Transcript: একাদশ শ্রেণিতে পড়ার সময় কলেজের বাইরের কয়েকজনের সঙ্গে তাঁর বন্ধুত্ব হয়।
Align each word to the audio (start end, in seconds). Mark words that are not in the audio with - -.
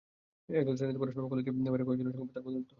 একাদশ 0.49 0.77
শ্রেণিতে 0.77 0.99
পড়ার 1.01 1.15
সময় 1.15 1.29
কলেজের 1.31 1.53
বাইরের 1.63 1.87
কয়েকজনের 1.87 2.15
সঙ্গে 2.15 2.33
তাঁর 2.33 2.45
বন্ধুত্ব 2.45 2.57
হয়। 2.57 2.67